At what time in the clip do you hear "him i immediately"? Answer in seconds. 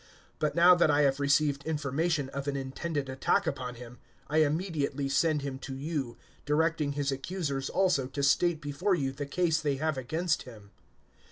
3.75-5.07